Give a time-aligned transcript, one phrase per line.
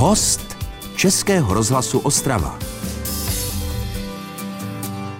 [0.00, 0.56] Host
[0.96, 2.58] Českého rozhlasu Ostrava.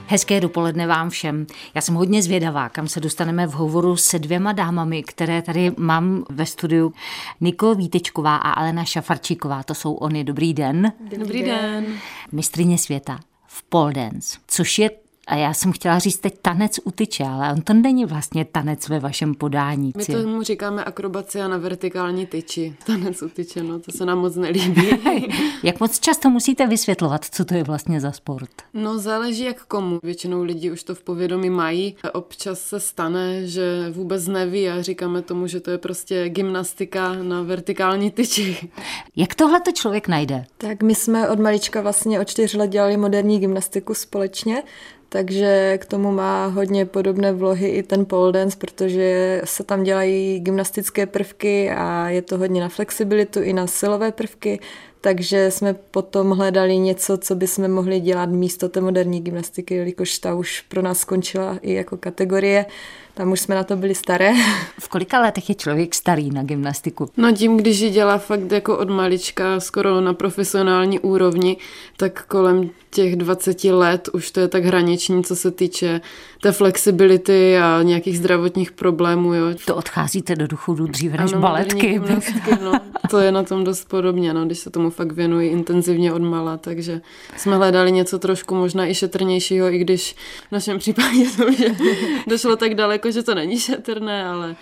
[0.06, 1.46] Hezké dopoledne vám všem.
[1.74, 6.24] Já jsem hodně zvědavá, kam se dostaneme v hovoru se dvěma dámami, které tady mám
[6.30, 6.92] ve studiu.
[7.40, 10.24] Nikol Vítečková a Alena Šafarčíková, to jsou oni.
[10.24, 10.92] Dobrý den.
[11.18, 11.86] Dobrý den.
[12.32, 14.90] Mistrině světa v pole dance, což je
[15.28, 18.88] a já jsem chtěla říct teď tanec u tyče, ale on to není vlastně tanec
[18.88, 19.92] ve vašem podání.
[19.96, 22.76] My tomu říkáme akrobacia na vertikální tyči.
[22.86, 24.90] Tanec u tyče, no to se nám moc nelíbí.
[25.62, 28.50] jak moc často musíte vysvětlovat, co to je vlastně za sport?
[28.74, 29.98] No záleží jak komu.
[30.02, 31.96] Většinou lidi už to v povědomí mají.
[32.12, 37.42] Občas se stane, že vůbec neví a říkáme tomu, že to je prostě gymnastika na
[37.42, 38.70] vertikální tyči.
[39.16, 40.44] Jak tohle to člověk najde?
[40.58, 44.62] Tak my jsme od malička vlastně od čtyř let dělali moderní gymnastiku společně
[45.08, 50.40] takže k tomu má hodně podobné vlohy i ten pole dance, protože se tam dělají
[50.40, 54.60] gymnastické prvky a je to hodně na flexibilitu i na silové prvky,
[55.00, 60.18] takže jsme potom hledali něco, co by jsme mohli dělat místo té moderní gymnastiky, jelikož
[60.18, 62.66] ta už pro nás skončila i jako kategorie.
[63.14, 64.32] Tam už jsme na to byli staré.
[64.80, 67.10] V kolika letech je člověk starý na gymnastiku?
[67.16, 71.56] No tím, když ji dělá fakt jako od malička, skoro na profesionální úrovni,
[71.96, 76.00] tak kolem těch 20 let už to je tak hraniční, co se týče
[76.40, 79.34] té flexibility a nějakých zdravotních problémů.
[79.34, 79.46] Jo.
[79.66, 82.00] To odcházíte do důchodu dříve než ano, baletky.
[82.64, 82.72] no.
[83.10, 86.56] To je na tom dost podobně, no, když se tomu fakt věnuji intenzivně od mala,
[86.56, 87.00] takže
[87.36, 90.16] jsme hledali něco trošku možná i šetrnějšího, i když
[90.48, 91.66] v našem případě to že
[92.26, 94.56] došlo tak daleko, že to není šetrné, ale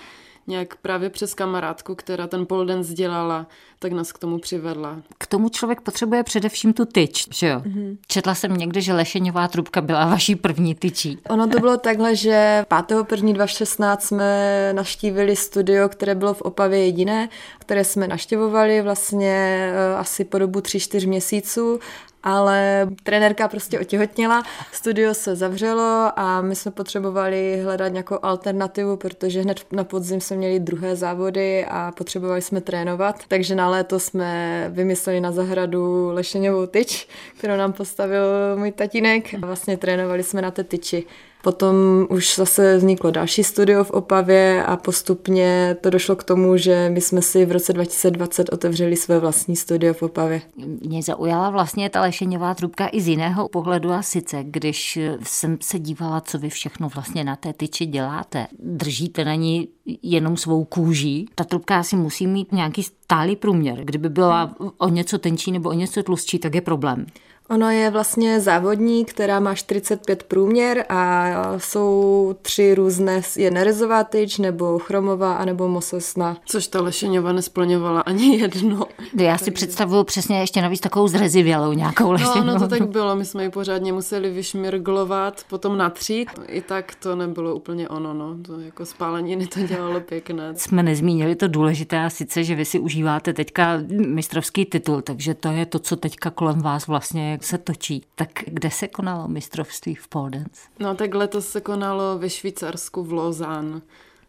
[0.46, 3.46] nějak právě přes kamarádku, která ten pole dance dělala,
[3.78, 5.02] tak nás k tomu přivedla.
[5.18, 7.58] K tomu člověk potřebuje především tu tyč, že jo?
[7.60, 7.96] Mm-hmm.
[8.06, 11.18] Četla jsem někde, že lešeňová trubka byla vaší první tyčí.
[11.28, 17.84] Ono to bylo takhle, že 5.1.2016 jsme naštívili studio, které bylo v Opavě jediné, které
[17.84, 21.80] jsme naštěvovali vlastně eh, asi po dobu 3-4 měsíců
[22.26, 29.42] ale trenérka prostě otěhotněla, studio se zavřelo a my jsme potřebovali hledat nějakou alternativu, protože
[29.42, 34.66] hned na podzim jsme měli druhé závody a potřebovali jsme trénovat, takže na léto jsme
[34.72, 38.22] vymysleli na zahradu lešeňovou tyč, kterou nám postavil
[38.56, 41.06] můj tatínek a vlastně trénovali jsme na té tyči.
[41.46, 41.76] Potom
[42.10, 47.00] už zase vzniklo další studio v Opavě a postupně to došlo k tomu, že my
[47.00, 50.42] jsme si v roce 2020 otevřeli své vlastní studio v Opavě.
[50.80, 55.78] Mě zaujala vlastně ta lešeňová trubka i z jiného pohledu a sice, když jsem se
[55.78, 58.46] dívala, co vy všechno vlastně na té tyči děláte.
[58.58, 59.68] Držíte na ní
[60.02, 61.26] jenom svou kůží.
[61.34, 63.84] Ta trubka asi musí mít nějaký stálý průměr.
[63.84, 67.06] Kdyby byla o něco tenčí nebo o něco tlustší, tak je problém.
[67.50, 74.38] Ono je vlastně závodní, která má 45 průměr a jsou tři různé, je nerezová tyč,
[74.38, 76.36] nebo chromová, anebo mosesna.
[76.46, 78.86] Což ta Lešeňova nesplňovala ani jedno.
[79.20, 82.44] Já si představuju přesně ještě navíc takovou zrezivělou nějakou Lešeňovou.
[82.44, 86.28] No, no to tak bylo, my jsme ji pořádně museli vyšmirglovat, potom natřít.
[86.46, 88.36] I tak to nebylo úplně ono, no.
[88.42, 90.54] To jako spáleniny to dělalo pěkné.
[90.56, 95.48] Jsme nezmínili to důležité a sice, že vy si užíváte teďka mistrovský titul, takže to
[95.48, 98.02] je to, co teďka kolem vás vlastně jak se točí.
[98.14, 100.60] Tak kde se konalo mistrovství v pole dance?
[100.78, 103.80] No tak letos se konalo ve Švýcarsku v Lausanne.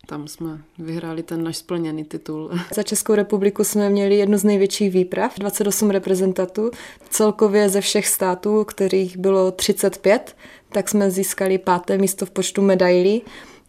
[0.05, 2.51] Tam jsme vyhráli ten náš splněný titul.
[2.75, 6.71] Za Českou republiku jsme měli jednu z největších výprav, 28 reprezentantů,
[7.09, 10.35] celkově ze všech států, kterých bylo 35,
[10.69, 13.21] tak jsme získali páté místo v počtu medailí.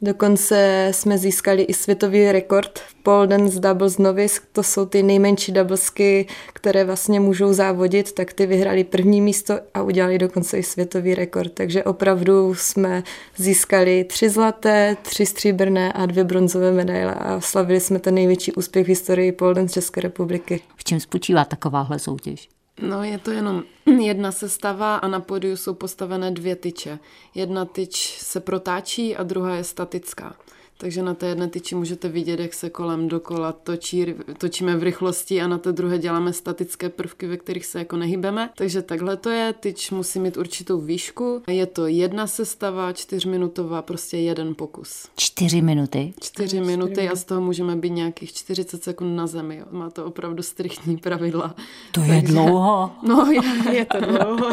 [0.03, 5.53] Dokonce jsme získali i světový rekord v pole dance doubles novice, to jsou ty nejmenší
[5.53, 11.15] doublesky, které vlastně můžou závodit, tak ty vyhrali první místo a udělali dokonce i světový
[11.15, 11.53] rekord.
[11.53, 13.03] Takže opravdu jsme
[13.37, 18.87] získali tři zlaté, tři stříbrné a dvě bronzové medaile a slavili jsme ten největší úspěch
[18.87, 20.61] v historii pole dance České republiky.
[20.77, 22.49] V čem spočívá takováhle soutěž?
[22.83, 23.63] No, je to jenom
[24.01, 26.99] jedna sestava a na podiu jsou postavené dvě tyče.
[27.35, 30.37] Jedna tyč se protáčí a druhá je statická.
[30.81, 35.43] Takže na té jedné tyči můžete vidět, jak se kolem dokola točí, točíme v rychlosti
[35.43, 38.51] a na té druhé děláme statické prvky, ve kterých se jako nehybeme.
[38.57, 41.43] Takže takhle to je, tyč musí mít určitou výšku.
[41.49, 45.09] Je to jedna sestava, čtyřminutová, prostě jeden pokus.
[45.17, 46.15] Čtyři minuty?
[46.21, 49.57] Čtyři minuty a z toho můžeme být nějakých 40 sekund na zemi.
[49.57, 49.65] Jo.
[49.71, 51.55] Má to opravdu striktní pravidla.
[51.93, 52.91] To je Takže, dlouho.
[53.03, 53.41] No, je,
[53.73, 54.51] je to dlouho.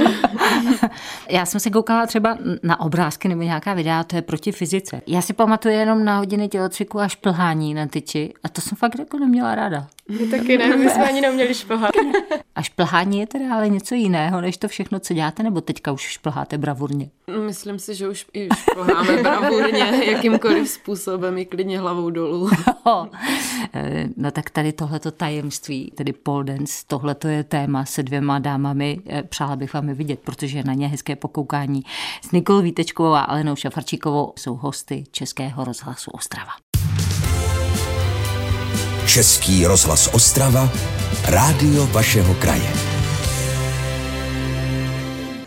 [1.30, 5.02] Já jsem se koukala třeba na obrázky nebo nějaká videa, to je proti fyzice.
[5.08, 8.78] Já si pamatuju jenom na na hodiny tělocviku a šplhání na tyči a to jsem
[8.78, 9.88] fakt jako neměla ráda.
[10.10, 11.92] My taky ne, my jsme ani neměli šplhat.
[12.56, 16.02] A šplhání je teda ale něco jiného, než to všechno, co děláte, nebo teďka už
[16.02, 17.10] šplháte bravurně?
[17.28, 22.50] No, myslím si, že už i šplháme bravurně, jakýmkoliv způsobem, i klidně hlavou dolů.
[23.74, 29.02] Eh, no tak tady tohleto tajemství, tedy pole dance, tohleto je téma se dvěma dámami,
[29.08, 31.84] eh, přála bych vám je vidět, protože na ně hezké pokoukání
[32.22, 36.52] s Nikolou Vítečkovou a Alenou Šafarčíkovou jsou hosty Českého rozhlasu Ostrava.
[39.08, 40.70] Český rozhlas Ostrava,
[41.26, 42.74] rádio vašeho kraje.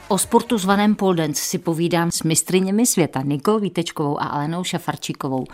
[0.08, 5.44] O sportu zvaném pole dance si povídám s mistriněmi světa Nikolou Vítečkovou a Alenou Šafarčíkovou.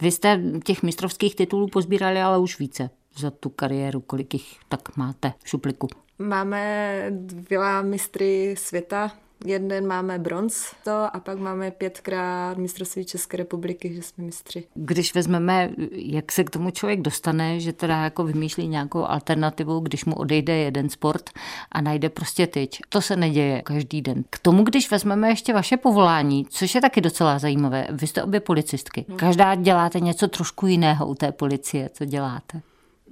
[0.00, 4.96] Vy jste těch mistrovských titulů pozbírali ale už více za tu kariéru, kolik jich tak
[4.96, 5.88] máte v šupliku?
[6.18, 9.12] Máme dva mistry světa,
[9.46, 14.66] Jeden máme bronz to a pak máme pětkrát mistrovství České republiky, že jsme mistři.
[14.74, 20.04] Když vezmeme, jak se k tomu člověk dostane, že teda jako vymýšlí nějakou alternativu, když
[20.04, 21.30] mu odejde jeden sport
[21.72, 22.80] a najde prostě tyč.
[22.88, 24.24] To se neděje každý den.
[24.30, 28.40] K tomu, když vezmeme ještě vaše povolání, což je taky docela zajímavé, vy jste obě
[28.40, 29.04] policistky.
[29.08, 29.16] No.
[29.16, 32.60] Každá děláte něco trošku jiného u té policie, co děláte.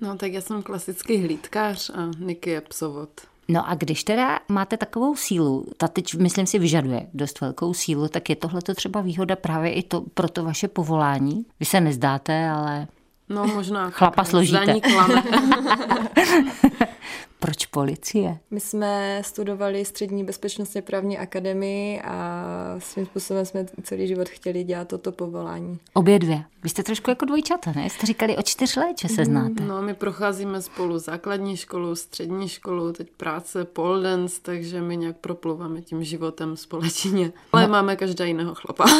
[0.00, 3.10] No tak já jsem klasický hlídkář a Niky je psovod.
[3.52, 8.08] No a když teda máte takovou sílu, ta teď myslím si vyžaduje dost velkou sílu,
[8.08, 11.46] tak je tohle třeba výhoda právě i to pro to vaše povolání.
[11.60, 12.86] Vy se nezdáte, ale
[13.28, 13.90] No možná.
[13.90, 14.80] Chlapa složíte.
[14.80, 15.22] klame.
[17.38, 18.38] Proč policie?
[18.50, 22.44] My jsme studovali střední bezpečnostně právní akademii a
[22.78, 25.78] svým způsobem jsme celý život chtěli dělat toto povolání.
[25.92, 26.44] Obě dvě.
[26.62, 27.90] Vy jste trošku jako dvojčata, ne?
[27.90, 29.62] Jste říkali o čtyř let, že se znáte.
[29.64, 35.16] No, my procházíme spolu základní školu, střední školu, teď práce, pole dance, takže my nějak
[35.16, 37.32] proplouváme tím životem společně.
[37.52, 37.68] Ale no.
[37.68, 38.84] máme každá jiného chlapa.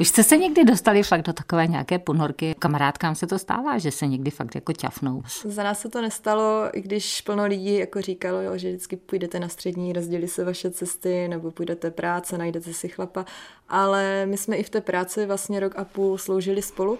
[0.00, 2.54] Už jste se někdy dostali fakt do takové nějaké ponorky?
[2.58, 5.22] Kamarádkám se to stává, že se někdy fakt jako ťafnou.
[5.56, 9.40] Za nás se to nestalo, i když plno lidí jako říkalo, jo, že vždycky půjdete
[9.40, 13.24] na střední, rozdělí se vaše cesty, nebo půjdete práce, najdete si chlapa.
[13.68, 16.98] Ale my jsme i v té práci vlastně rok a půl sloužili spolu.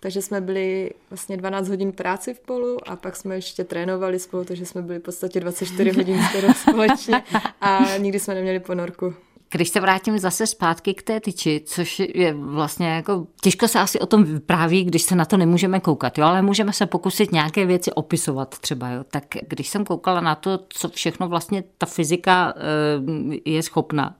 [0.00, 4.44] Takže jsme byli vlastně 12 hodin práci v polu a pak jsme ještě trénovali spolu,
[4.44, 7.22] takže jsme byli v podstatě 24 hodin skoro společně
[7.60, 9.14] a nikdy jsme neměli ponorku.
[9.50, 14.00] Když se vrátím zase zpátky k té tyči, což je vlastně jako, těžko se asi
[14.00, 17.66] o tom vypráví, když se na to nemůžeme koukat, jo, ale můžeme se pokusit nějaké
[17.66, 19.04] věci opisovat třeba, jo.
[19.10, 24.16] Tak když jsem koukala na to, co všechno vlastně ta fyzika e, je schopná,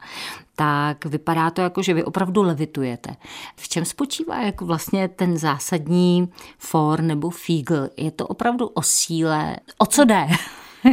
[0.56, 3.16] tak vypadá to jako, že vy opravdu levitujete.
[3.56, 6.28] V čem spočívá jako vlastně ten zásadní
[6.58, 7.88] for nebo fígl?
[7.96, 9.56] Je to opravdu o síle?
[9.78, 10.26] O co jde?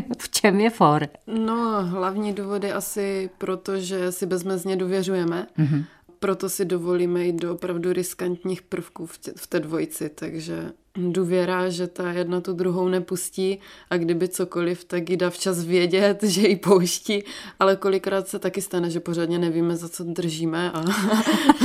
[0.17, 1.07] v čem je for?
[1.27, 5.47] No, hlavní důvod je asi proto, že si bezmezně důvěřujeme.
[5.59, 5.85] Mm-hmm.
[6.19, 9.05] Proto si dovolíme jít do opravdu riskantních prvků
[9.35, 13.59] v, té dvojici, takže důvěra, že ta jedna tu druhou nepustí
[13.89, 17.23] a kdyby cokoliv, tak jí dá včas vědět, že ji pouští,
[17.59, 20.83] ale kolikrát se taky stane, že pořádně nevíme, za co držíme a,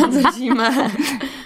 [0.02, 0.92] a držíme.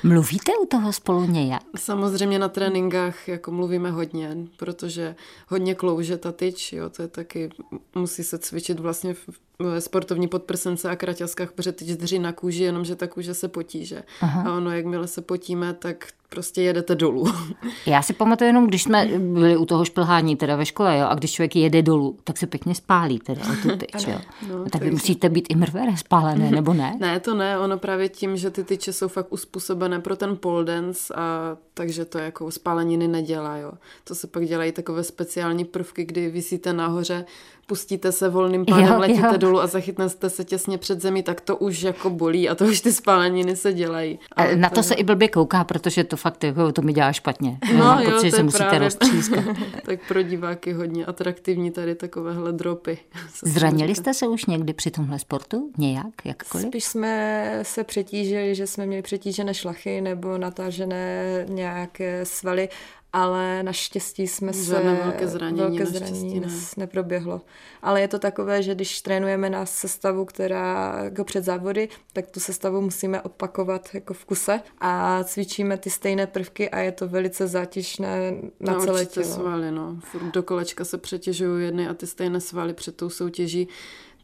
[0.02, 1.62] Mluvíte u toho spolu nějak?
[1.76, 5.16] Samozřejmě na tréninkách jako mluvíme hodně, protože
[5.48, 7.50] hodně klouže ta tyč, jo, to je taky,
[7.94, 9.28] musí se cvičit vlastně v,
[9.58, 14.02] v sportovní podprsence a kraťaskách, protože tyč drží na kůži, jenomže ta kůže se potíže.
[14.20, 14.50] Aha.
[14.50, 17.26] A ono, jakmile se potíme, tak prostě jedete dolů.
[17.86, 21.14] Já si pamatuju jenom, když jsme byli u toho šplhání teda ve škole, jo, a
[21.14, 24.18] když člověk jede dolů, tak se pěkně spálí teda o tu tyč, jo.
[24.48, 26.94] No, tak vy musíte být i mrvére spálené, nebo ne?
[27.00, 30.64] Ne, to ne, ono právě tím, že ty tyče jsou fakt uspůsobené pro ten pole
[30.64, 33.72] dance a takže to jako spáleniny nedělá, jo.
[34.04, 37.24] To se pak dělají takové speciální prvky, kdy vysíte nahoře
[37.66, 39.36] pustíte se volným pádem, jo, letíte jo.
[39.36, 42.80] dolů a zachytnete se těsně před zemí, tak to už jako bolí a to už
[42.80, 44.18] ty spáleniny se dělají.
[44.36, 47.12] Ale na to, to se i blbě kouká, protože to fakt jako, to mi dělá
[47.12, 47.58] špatně.
[47.72, 49.44] No, Mám jo, pocit, že se musíte roztřískat.
[49.86, 52.98] tak pro diváky hodně atraktivní tady takovéhle dropy.
[53.42, 55.70] Zranili jste se už někdy při tomhle sportu?
[55.78, 56.06] Nějak?
[56.24, 56.66] Jakkoliv?
[56.66, 62.68] Spíš jsme se přetížili, že jsme měli přetížené šlachy nebo natážené nějaké svaly
[63.14, 64.80] ale naštěstí jsme se...
[64.80, 66.48] velké zranění, velké zranění ne.
[66.76, 67.40] neproběhlo.
[67.82, 72.40] Ale je to takové, že když trénujeme na sestavu, která jako před závody, tak tu
[72.40, 77.46] sestavu musíme opakovat jako v kuse a cvičíme ty stejné prvky a je to velice
[77.46, 79.26] zátěžné na no, celé tělo.
[79.26, 79.96] svaly, no.
[80.00, 83.68] Furt do kolečka se přetěžují jedny a ty stejné svaly před tou soutěží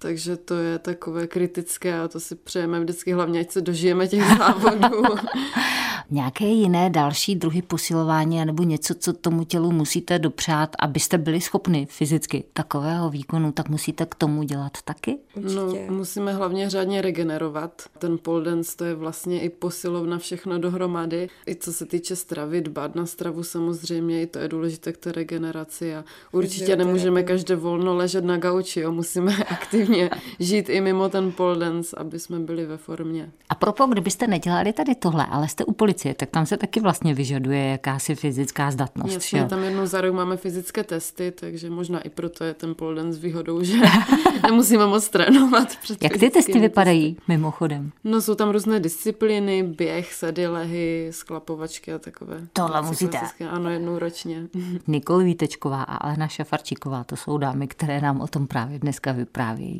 [0.02, 4.22] takže to je takové kritické a to si přejeme vždycky hlavně, ať se dožijeme těch
[4.38, 5.02] závodů.
[6.10, 11.86] Nějaké jiné další druhy posilování nebo něco, co tomu tělu musíte dopřát, abyste byli schopni
[11.90, 15.18] fyzicky takového výkonu, tak musíte k tomu dělat taky?
[15.34, 15.54] Určitě.
[15.56, 17.82] No, musíme hlavně řádně regenerovat.
[17.98, 21.28] Ten pole dance to je vlastně i posilovna všechno dohromady.
[21.46, 25.12] I co se týče stravy, dbát na stravu samozřejmě, i to je důležité k té
[25.12, 28.92] regeneraci a určitě nemůžeme každé volno ležet na gauči, jo.
[28.92, 29.89] musíme aktivně
[30.38, 33.30] žít i mimo ten pole dance, aby jsme byli ve formě.
[33.48, 37.14] A propo, kdybyste nedělali tady tohle, ale jste u policie, tak tam se taky vlastně
[37.14, 39.14] vyžaduje jakási fyzická zdatnost.
[39.14, 39.46] Jasně, jo?
[39.48, 43.20] tam jednou za rok máme fyzické testy, takže možná i proto je ten pole dance
[43.20, 43.76] výhodou, že
[44.42, 45.76] nemusíme moc trénovat.
[45.82, 47.32] Před Jak ty testy vypadají testy.
[47.32, 47.92] mimochodem?
[48.04, 52.40] No jsou tam různé disciplíny, běh, sedilehy, sklapovačky a takové.
[52.52, 53.18] Tohle musíte.
[53.50, 54.48] Ano, jednou ročně.
[54.86, 59.79] Nikol Vítečková a Alena Šafarčíková, to jsou dámy, které nám o tom právě dneska vyprávějí.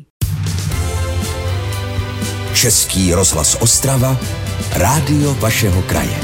[2.61, 4.17] Český rozhlas Ostrava,
[4.73, 6.19] rádio vašeho kraje.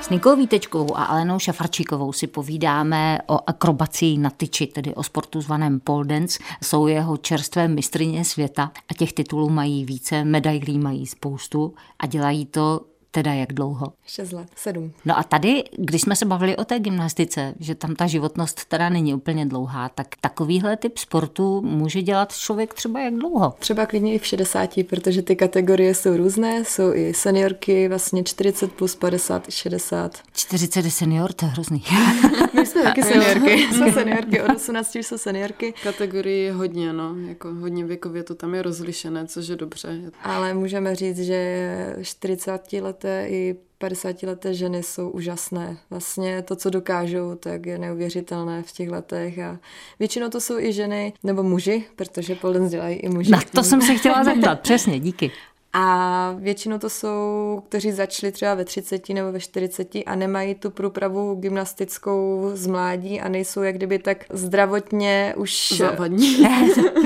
[0.00, 5.40] S Nikou Vítečkovou a Alenou Šafarčíkovou si povídáme o akrobaci na tyči, tedy o sportu
[5.40, 6.38] zvaném pole dance.
[6.64, 12.46] Jsou jeho čerstvé mistrině světa a těch titulů mají více, medailí mají spoustu a dělají
[12.46, 12.80] to
[13.16, 13.92] teda jak dlouho?
[14.06, 14.92] Šest let, sedm.
[15.04, 18.88] No a tady, když jsme se bavili o té gymnastice, že tam ta životnost teda
[18.88, 23.54] není úplně dlouhá, tak takovýhle typ sportu může dělat člověk třeba jak dlouho?
[23.58, 28.72] Třeba klidně i v 60, protože ty kategorie jsou různé, jsou i seniorky, vlastně 40
[28.72, 30.18] plus 50, 60.
[30.32, 31.82] 40 je senior, to je hrozný.
[32.54, 35.74] My jsme taky seniorky, jsme seniorky, od 18 jsou seniorky.
[35.82, 40.00] Kategorii je hodně, no, jako hodně věkově to tam je rozlišené, což je dobře.
[40.22, 45.76] Ale můžeme říct, že 40 let leté i 50 leté ženy jsou úžasné.
[45.90, 49.58] Vlastně to, co dokážou, tak je neuvěřitelné v těch letech a
[49.98, 53.30] většinou to jsou i ženy nebo muži, protože pole dělají i muži.
[53.30, 55.30] Na to jsem se chtěla zeptat, přesně, díky.
[55.78, 60.70] A většinou to jsou, kteří začali třeba ve 30 nebo ve 40 a nemají tu
[60.70, 65.72] průpravu gymnastickou z mládí a nejsou jak kdyby tak zdravotně už...
[65.76, 66.46] Zavadní.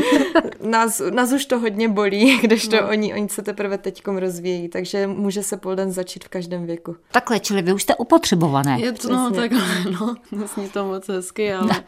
[0.61, 2.89] nás, nás už to hodně bolí, kdežto no.
[2.89, 6.97] oni, oni se teprve teďkom rozvíjí, takže může se polden začít v každém věku.
[7.13, 8.81] Takhle, čili vy už jste upotřebované.
[8.81, 10.17] Je to, no, takhle, no,
[10.55, 11.85] zní to moc hezky, ale...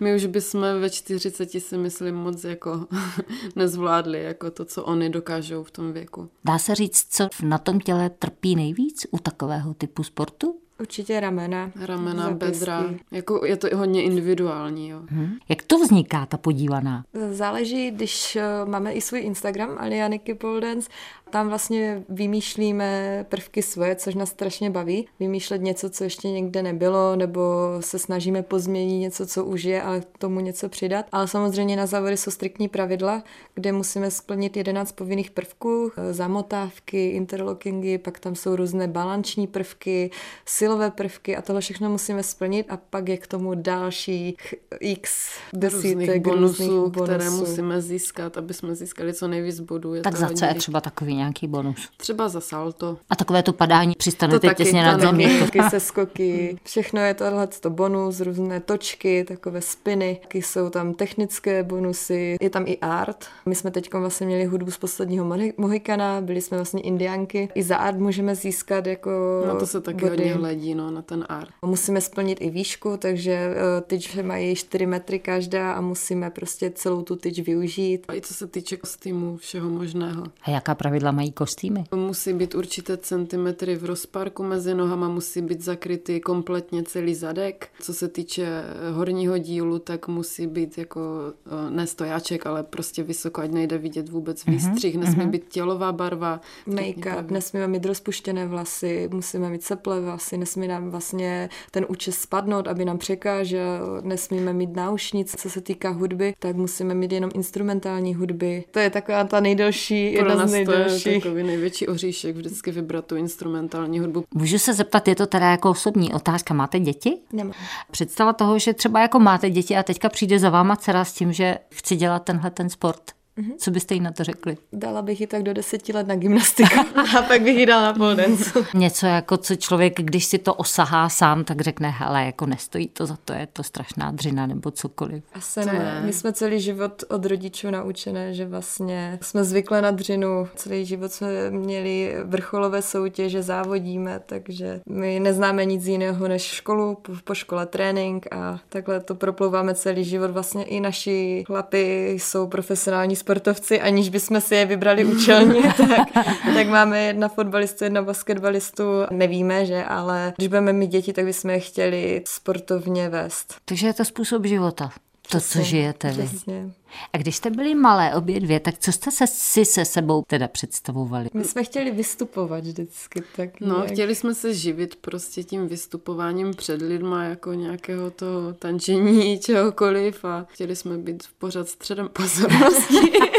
[0.00, 2.86] My už bychom ve 40 si myslím moc jako
[3.56, 6.28] nezvládli jako to, co oni dokážou v tom věku.
[6.44, 10.56] Dá se říct, co na tom těle trpí nejvíc u takového typu sportu?
[10.80, 11.70] Určitě ramena.
[11.80, 12.58] Ramena, zapisky.
[12.58, 12.84] bedra.
[13.10, 14.88] Jako je to hodně individuální.
[14.88, 15.00] Jo.
[15.08, 15.32] Hmm.
[15.48, 17.04] Jak to vzniká, ta podívaná?
[17.30, 20.90] Záleží, když eh, máme i svůj Instagram, Alianiky Pole Dance,
[21.30, 25.08] tam vlastně vymýšlíme prvky svoje, což nás strašně baví.
[25.20, 27.40] Vymýšlet něco, co ještě někde nebylo, nebo
[27.80, 31.06] se snažíme pozměnit něco, co už je, ale k tomu něco přidat.
[31.12, 33.22] Ale samozřejmě na závody jsou striktní pravidla,
[33.54, 40.10] kde musíme splnit 11 povinných prvků, zamotávky, interlockingy, pak tam jsou různé balanční prvky,
[40.46, 44.36] silové prvky a tohle všechno musíme splnit a pak je k tomu další
[44.80, 49.94] x desítek bonusů, bonusů, které musíme získat, aby jsme získali co nejvíc bodů.
[49.94, 51.88] Je tak za co je třeba takový nějaký bonus?
[51.96, 52.96] Třeba za salto.
[53.10, 55.40] A takové to padání přistanete těsně nad zemí.
[55.40, 60.94] Taky se skoky, všechno je tohle to bonus, různé točky, takové spiny, taky jsou tam
[60.94, 63.24] technické bonusy, je tam i art.
[63.46, 67.48] My jsme teď vlastně měli hudbu z posledního Mohikana, byli jsme vlastně indiánky.
[67.54, 69.10] I za art můžeme získat jako
[69.46, 70.10] No to se taky body.
[70.10, 71.48] hodně hledí, no, na ten art.
[71.64, 77.02] Musíme splnit i výšku, takže eh, tyč mají 4 metry každá a musíme prostě celou
[77.02, 78.04] tu tyč využít.
[78.08, 80.24] A i co se týče kostýmu, všeho možného.
[80.42, 81.84] A jaká pravidla mají kostýmy?
[81.94, 87.68] Musí být určité centimetry v rozparku mezi nohama, musí být zakrytý kompletně celý zadek.
[87.80, 91.00] Co se týče horního dílu, tak musí být jako
[91.46, 94.96] eh, ne stojáček, ale prostě vysoko, ať nejde vidět vůbec mhm, výstřih.
[94.98, 95.30] Nesmí mm-hmm.
[95.30, 96.40] být tělová barva.
[96.68, 102.68] Make-up, nesmíme mít rozpuštěné vlasy, musíme mít ceplé vlasy, nesmí nám vlastně ten účes spadnout,
[102.68, 105.34] aby nám překážel, nesmíme mít náušnic.
[105.38, 108.64] Co se týká hudby, tak musíme mít jenom instrumentální hudby.
[108.70, 110.95] To je taková ta nejdelší, jedna z nejdelších.
[111.02, 114.24] To je takový největší oříšek, vždycky vybrat tu instrumentální hudbu.
[114.34, 117.18] Můžu se zeptat, je to teda jako osobní otázka, máte děti?
[117.32, 117.54] Nemám.
[117.90, 121.32] Představa toho, že třeba jako máte děti a teďka přijde za váma dcera s tím,
[121.32, 123.02] že chci dělat tenhle ten sport,
[123.38, 123.56] Mm-hmm.
[123.58, 124.56] Co byste jí na to řekli?
[124.72, 126.80] Dala bych ji tak do deseti let na gymnastiku
[127.18, 128.64] a pak bych ji dala na pole dance.
[128.74, 133.06] Něco jako co člověk, když si to osahá sám, tak řekne, hele, jako nestojí to
[133.06, 135.24] za to, je to strašná dřina nebo cokoliv.
[135.34, 135.72] Asi ne.
[135.72, 136.02] ne.
[136.06, 140.48] My jsme celý život od rodičů naučené, že vlastně jsme zvykle na dřinu.
[140.54, 147.34] Celý život jsme měli vrcholové soutěže, závodíme, takže my neznáme nic jiného než školu, po
[147.34, 150.30] škole trénink a takhle to proplouváme celý život.
[150.30, 156.08] Vlastně i naši chlapi jsou profesionální sportovci, aniž bychom si je vybrali účelně, tak,
[156.54, 158.84] tak máme jedna fotbalistu, jedna basketbalistu.
[159.10, 163.54] Nevíme, že, ale když budeme mít děti, tak bychom je chtěli sportovně vést.
[163.64, 164.90] Takže je to způsob života.
[165.30, 166.22] To, co žijete vy.
[166.26, 166.70] Přesně.
[167.12, 170.48] A když jste byli malé obě dvě, tak co jste se si se sebou teda
[170.48, 171.28] představovali?
[171.34, 173.22] My jsme chtěli vystupovat vždycky.
[173.36, 173.90] Tak no, nějak...
[173.90, 180.46] chtěli jsme se živit prostě tím vystupováním před lidma jako nějakého to tančení, čehokoliv a
[180.48, 183.12] chtěli jsme být v pořád středem pozornosti.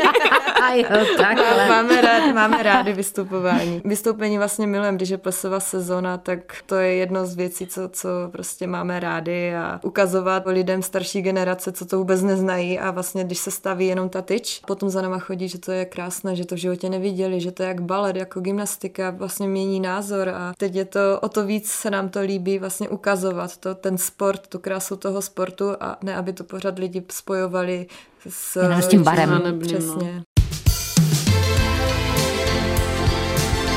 [0.64, 1.68] a jo, takhle.
[1.70, 3.82] Máme, rád, máme rádi vystupování.
[3.86, 8.10] Vystoupení vlastně milujeme, když je plesová sezona, tak to je jedno z věcí, co, co
[8.32, 13.40] prostě máme rádi a ukazovat lidem starší generace, co to vůbec neznají a vlastně, když
[13.48, 16.56] se staví jenom ta tyč, potom za náma chodí, že to je krásné, že to
[16.56, 20.76] v životě neviděli, že to je jak balet, jako gymnastika, vlastně mění názor a teď
[20.76, 24.60] je to o to víc se nám to líbí vlastně ukazovat to, ten sport, tu
[24.60, 27.88] krásu toho sportu a ne, aby to pořád lidi spojovali
[28.30, 29.60] s, s tím barem.
[29.62, 30.24] Přesně.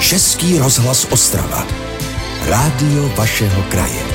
[0.01, 1.67] Český rozhlas Ostrava.
[2.49, 4.10] Rádio vašeho kraje.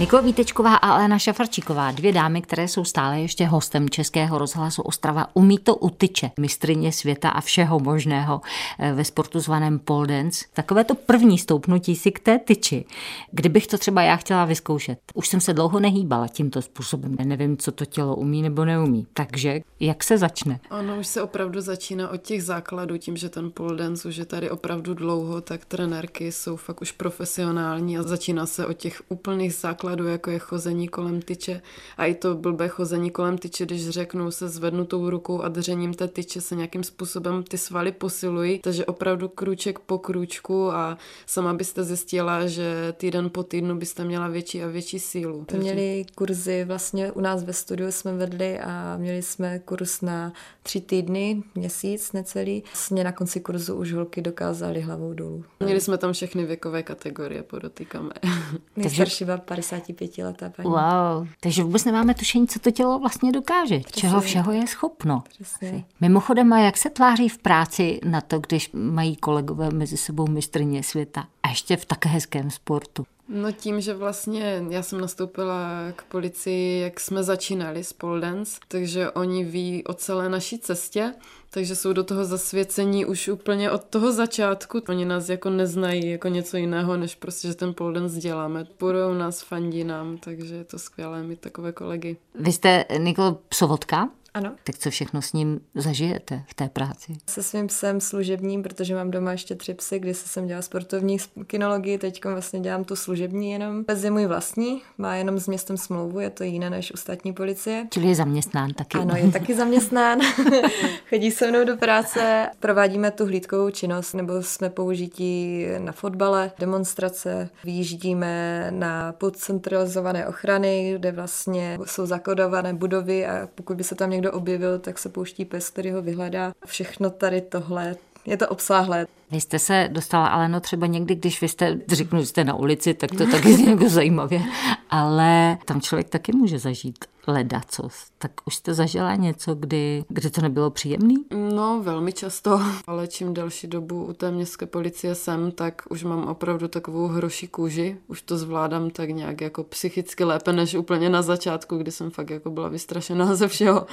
[0.00, 5.26] Nikola Vítečková a Alena Šafarčíková, dvě dámy, které jsou stále ještě hostem Českého rozhlasu Ostrava,
[5.34, 8.40] umí to utyče, mistrině světa a všeho možného
[8.78, 10.44] eh, ve sportu zvaném pole dance.
[10.52, 12.84] Takové to první stoupnutí si k té tyči.
[13.30, 14.98] Kdybych to třeba já chtěla vyzkoušet.
[15.14, 17.16] Už jsem se dlouho nehýbala tímto způsobem.
[17.24, 19.06] Nevím, co to tělo umí nebo neumí.
[19.14, 20.60] Takže jak se začne?
[20.70, 24.24] Ono už se opravdu začíná od těch základů, tím, že ten pole dance už je
[24.24, 29.54] tady opravdu dlouho, tak trenérky jsou fakt už profesionální a začíná se od těch úplných
[29.54, 31.62] základů základu, jako je chození kolem tyče.
[31.96, 36.08] A i to blbé chození kolem tyče, když řeknu se zvednutou rukou a držením té
[36.08, 41.84] tyče se nějakým způsobem ty svaly posilují, takže opravdu krůček po krůčku a sama byste
[41.84, 45.44] zjistila, že týden po týdnu byste měla větší a větší sílu.
[45.44, 45.62] Takže...
[45.62, 50.32] Měli kurzy vlastně u nás ve studiu jsme vedli a měli jsme kurz na
[50.62, 52.62] tři týdny, měsíc necelý.
[52.66, 55.44] Vlastně na konci kurzu už holky dokázaly hlavou dolů.
[55.60, 58.10] Měli jsme tam všechny věkové kategorie, podotýkáme.
[58.76, 60.68] Nejstarší byla 50 55 letá paní.
[60.68, 64.00] Wow, takže vůbec nemáme tušení, co to tělo vlastně dokáže, Přesně.
[64.00, 65.22] čeho všeho je schopno.
[65.28, 65.84] Přesně.
[66.00, 70.82] Mimochodem, a jak se tváří v práci na to, když mají kolegové mezi sebou mistrně
[70.82, 73.06] světa a ještě v tak hezkém sportu?
[73.32, 78.60] No tím, že vlastně já jsem nastoupila k policii, jak jsme začínali s pole dance,
[78.68, 81.14] takže oni ví o celé naší cestě,
[81.50, 84.82] takže jsou do toho zasvěcení už úplně od toho začátku.
[84.88, 88.64] Oni nás jako neznají jako něco jiného, než prostě, že ten pole dance děláme.
[88.78, 92.16] Podujou nás, fandí nám, takže je to skvělé mít takové kolegy.
[92.34, 94.08] Vy jste, Nikol, psovotka?
[94.34, 94.52] Ano.
[94.64, 97.16] Tak co všechno s ním zažijete v té práci?
[97.26, 101.16] Se svým psem služebním, protože mám doma ještě tři psy, kdy jsem dělala sportovní
[101.46, 103.84] kinologii, teď vlastně dělám tu služební jenom.
[103.84, 107.86] Pes je můj vlastní, má jenom s městem smlouvu, je to jiné než ostatní policie.
[107.90, 108.98] Čili je zaměstnán taky.
[108.98, 110.18] Ano, je taky zaměstnán.
[111.08, 117.48] Chodí se mnou do práce, provádíme tu hlídkovou činnost, nebo jsme použití na fotbale, demonstrace,
[117.64, 124.19] vyjíždíme na podcentralizované ochrany, kde vlastně jsou zakodované budovy a pokud by se tam někdo
[124.20, 126.52] někdo objevil, tak se pouští pes, který ho vyhledá.
[126.66, 129.06] Všechno tady tohle je to obsáhlé.
[129.30, 132.94] Vy jste se dostala, ale no třeba někdy, když vy jste, řeknu, jste na ulici,
[132.94, 134.42] tak to taky jako zajímavě,
[134.90, 138.06] ale tam člověk taky může zažít ledacos.
[138.18, 141.16] Tak už jste zažila něco, kdy, kdy to nebylo příjemný?
[141.54, 146.28] No, velmi často, ale čím delší dobu u té městské policie jsem, tak už mám
[146.28, 147.96] opravdu takovou hroší kůži.
[148.08, 152.30] Už to zvládám tak nějak jako psychicky lépe, než úplně na začátku, kdy jsem fakt
[152.30, 153.86] jako byla vystrašená ze všeho.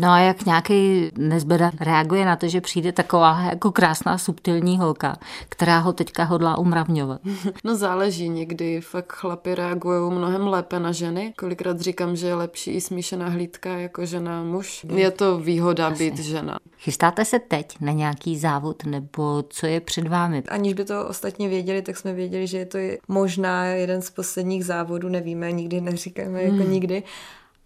[0.00, 5.16] No a jak nějaký nezbeda reaguje na to, že přijde taková jako krásná subtilní holka,
[5.48, 7.20] která ho teďka hodlá umravňovat?
[7.64, 11.32] No záleží, někdy fakt chlapi reagují mnohem lépe na ženy.
[11.38, 14.86] Kolikrát říkám, že je lepší i smíšená hlídka jako žena muž.
[14.94, 16.10] Je to výhoda Asi.
[16.10, 16.58] být žena.
[16.78, 20.42] Chystáte se teď na nějaký závod nebo co je před vámi?
[20.48, 24.64] Aniž by to ostatně věděli, tak jsme věděli, že je to možná jeden z posledních
[24.64, 26.70] závodů, nevíme, nikdy neříkáme jako hmm.
[26.70, 27.02] nikdy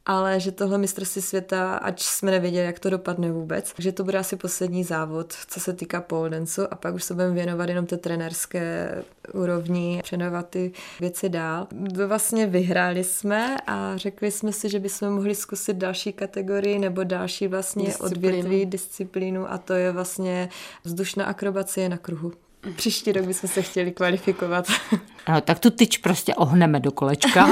[0.07, 4.19] ale že tohle mistrovství světa, ať jsme nevěděli, jak to dopadne vůbec, že to bude
[4.19, 7.87] asi poslední závod, co se týká pole dance a pak už se budeme věnovat jenom
[7.87, 8.95] té trenérské
[9.33, 11.67] úrovni, přenovat ty věci dál.
[12.07, 17.47] Vlastně vyhráli jsme a řekli jsme si, že bychom mohli zkusit další kategorii nebo další
[17.47, 18.17] vlastně Disciplínu.
[18.17, 20.49] odvětví, disciplínu a to je vlastně
[20.85, 22.33] vzdušná akrobacie na kruhu.
[22.77, 24.67] Příští rok bychom se chtěli kvalifikovat.
[25.29, 27.49] No, tak tu tyč prostě ohneme do kolečka.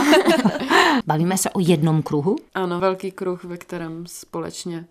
[1.07, 2.37] Bavíme se o jednom kruhu.
[2.55, 4.85] Ano, velký kruh, ve kterém společně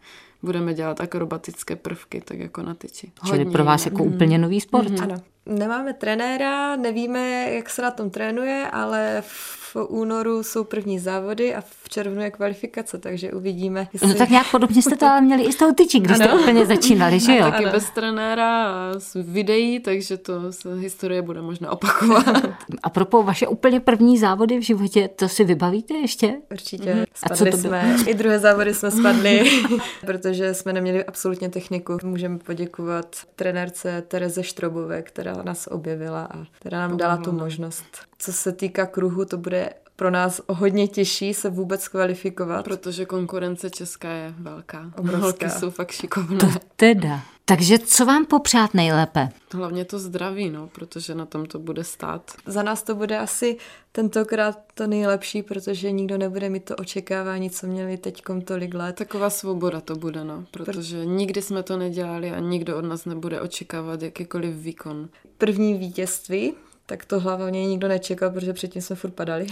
[0.43, 3.11] budeme dělat akrobatické prvky, tak jako na tyči.
[3.25, 4.99] Čili pro vás jako úplně nový sport.
[5.01, 5.21] Ano.
[5.45, 11.61] Nemáme trenéra, nevíme, jak se na tom trénuje, ale v únoru jsou první závody a
[11.61, 13.87] v červnu je kvalifikace, takže uvidíme.
[14.07, 16.41] No tak nějak podobně jste to ale měli i s tou tyčí, když jste Ano.
[16.41, 17.51] úplně začínali, že jo?
[17.51, 22.25] Taky bez trenéra a s videí, takže to se historie bude možná opakovat.
[22.83, 26.33] A propos vaše úplně první závody v životě, to si vybavíte ještě?
[26.51, 27.05] Určitě.
[27.23, 27.69] A co Spadli to bylo?
[27.69, 29.51] jsme, i druhé závody jsme spadli,
[30.05, 31.97] protože jsme neměli absolutně techniku.
[32.03, 37.85] Můžeme poděkovat trenérce Tereze Štrobové, která nás objevila a která nám dala tu možnost.
[38.21, 42.65] Co se týká kruhu, to bude pro nás o hodně těžší se vůbec kvalifikovat.
[42.65, 44.91] Protože konkurence česká je velká.
[44.97, 45.25] Obrovská.
[45.25, 46.37] Holky jsou fakt šikovné.
[46.75, 47.21] Teda.
[47.45, 49.29] Takže co vám popřát nejlépe?
[49.53, 52.31] Hlavně to zdraví, no, protože na tom to bude stát.
[52.45, 53.57] Za nás to bude asi
[53.91, 58.95] tentokrát to nejlepší, protože nikdo nebude mít to očekávání, co měli teď tolik let.
[58.95, 63.41] Taková svoboda to bude, no, protože nikdy jsme to nedělali a nikdo od nás nebude
[63.41, 65.09] očekávat jakýkoliv výkon.
[65.37, 66.53] První vítězství,
[66.91, 69.47] tak to hlavně nikdo nečekal, protože předtím jsme furt padali.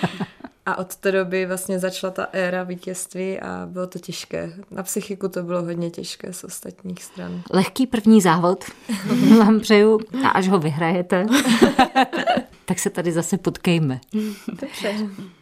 [0.66, 4.52] A od té doby vlastně začala ta éra vítězství a bylo to těžké.
[4.70, 7.42] Na psychiku to bylo hodně těžké z ostatních stran.
[7.50, 8.64] Lehký první závod
[9.38, 11.26] vám přeju a až ho vyhrajete,
[12.64, 14.00] tak se tady zase potkejme.
[14.48, 14.94] Dobře.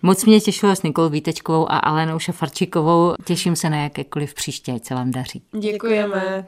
[0.03, 3.15] Moc mě těšilo s Nikolou Vítečkovou a Alenou Šafarčikovou.
[3.25, 5.43] Těším se na jakékoliv příště, ať se vám daří.
[5.53, 6.21] Děkujeme.
[6.21, 6.47] Děkujeme.